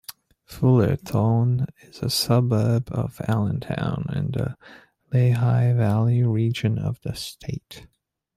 Fullerton 0.45 1.67
is 1.83 1.99
a 2.01 2.09
suburb 2.09 2.89
of 2.91 3.21
Allentown, 3.27 4.07
in 4.15 4.31
the 4.31 4.57
Lehigh 5.13 5.73
Valley 5.73 6.23
region 6.23 6.79
of 6.79 6.99
the 7.01 7.13
state. 7.13 7.85